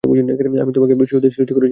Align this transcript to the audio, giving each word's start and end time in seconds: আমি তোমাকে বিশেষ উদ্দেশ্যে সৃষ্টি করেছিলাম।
আমি 0.03 0.71
তোমাকে 0.73 0.93
বিশেষ 0.93 1.13
উদ্দেশ্যে 1.13 1.37
সৃষ্টি 1.37 1.53
করেছিলাম। 1.53 1.69